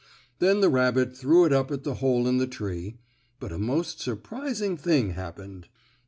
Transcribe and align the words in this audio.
Then 0.39 0.61
the 0.61 0.69
rabbit 0.69 1.15
threw 1.15 1.45
it 1.45 1.53
up 1.53 1.69
at 1.69 1.83
the 1.83 1.93
hole 1.93 2.27
in 2.27 2.39
the 2.39 2.47
tree, 2.47 2.97
but 3.39 3.51
a 3.51 3.59
most 3.59 3.99
surprising 3.99 4.75
thing 4.75 5.11
happened. 5.11 5.67